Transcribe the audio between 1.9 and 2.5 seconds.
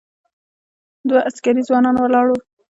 ولاړ و.